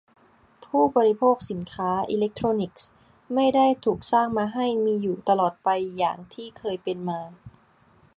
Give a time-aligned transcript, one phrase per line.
[0.65, 2.89] ผู้บริโภคสินค้าอิเลคโทรนิกส์
[3.33, 7.21] ไม่ได้ถูกสร้างมาให้มีอยู่ตลอดไปอย่างที่เคยเป็นมา